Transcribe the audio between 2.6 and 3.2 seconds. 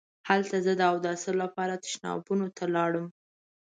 لاړم.